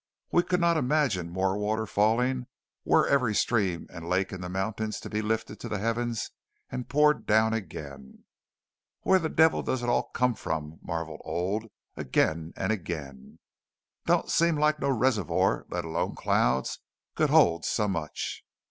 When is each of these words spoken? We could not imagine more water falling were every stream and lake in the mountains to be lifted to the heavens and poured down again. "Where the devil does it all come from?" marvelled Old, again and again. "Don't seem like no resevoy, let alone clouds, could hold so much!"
We 0.31 0.41
could 0.41 0.59
not 0.59 0.77
imagine 0.77 1.29
more 1.29 1.55
water 1.55 1.85
falling 1.85 2.47
were 2.83 3.07
every 3.07 3.35
stream 3.35 3.85
and 3.91 4.09
lake 4.09 4.31
in 4.33 4.41
the 4.41 4.49
mountains 4.49 4.99
to 5.01 5.11
be 5.11 5.21
lifted 5.21 5.59
to 5.59 5.69
the 5.69 5.77
heavens 5.77 6.31
and 6.71 6.89
poured 6.89 7.27
down 7.27 7.53
again. 7.53 8.23
"Where 9.01 9.19
the 9.19 9.29
devil 9.29 9.61
does 9.61 9.83
it 9.83 9.89
all 9.89 10.05
come 10.09 10.33
from?" 10.33 10.79
marvelled 10.81 11.21
Old, 11.23 11.65
again 11.95 12.51
and 12.55 12.71
again. 12.71 13.37
"Don't 14.07 14.31
seem 14.31 14.55
like 14.57 14.79
no 14.79 14.89
resevoy, 14.89 15.65
let 15.69 15.85
alone 15.85 16.15
clouds, 16.15 16.79
could 17.13 17.29
hold 17.29 17.63
so 17.63 17.87
much!" 17.87 18.43